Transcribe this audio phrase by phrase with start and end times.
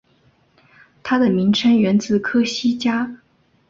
[1.03, 3.17] 它的名称源自科西嘉。